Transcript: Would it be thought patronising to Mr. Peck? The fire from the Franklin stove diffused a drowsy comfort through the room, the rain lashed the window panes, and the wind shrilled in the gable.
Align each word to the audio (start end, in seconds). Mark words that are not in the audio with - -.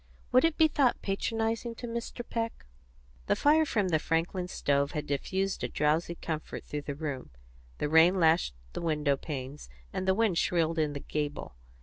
Would 0.31 0.43
it 0.43 0.57
be 0.57 0.67
thought 0.67 0.99
patronising 1.03 1.75
to 1.75 1.85
Mr. 1.85 2.27
Peck? 2.27 2.65
The 3.27 3.35
fire 3.35 3.67
from 3.67 3.89
the 3.89 3.99
Franklin 3.99 4.47
stove 4.47 4.93
diffused 4.93 5.63
a 5.63 5.67
drowsy 5.67 6.15
comfort 6.15 6.63
through 6.63 6.81
the 6.81 6.95
room, 6.95 7.29
the 7.77 7.87
rain 7.87 8.19
lashed 8.19 8.55
the 8.73 8.81
window 8.81 9.15
panes, 9.15 9.69
and 9.93 10.07
the 10.07 10.15
wind 10.15 10.39
shrilled 10.39 10.79
in 10.79 10.93
the 10.93 11.01
gable. 11.01 11.53